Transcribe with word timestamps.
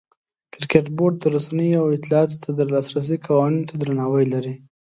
کرکټ 0.53 0.85
بورډ 0.95 1.15
د 1.21 1.25
رسنیو 1.35 1.79
او 1.83 1.87
اطلاعاتو 1.97 2.41
ته 2.43 2.49
د 2.53 2.59
لاسرسي 2.71 3.17
قوانینو 3.25 3.67
ته 3.69 3.75
درناوی 3.77 4.25
لري. 4.33 4.53